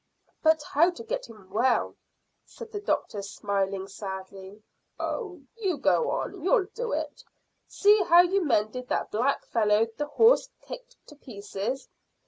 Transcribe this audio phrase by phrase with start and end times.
[0.41, 1.95] "But how to get him well?"
[2.43, 4.63] said the doctor, smiling sadly.
[4.99, 7.23] "Oh, you go on; you'll do it.
[7.67, 11.87] See how you mended that black fellow the horse kicked to pieces.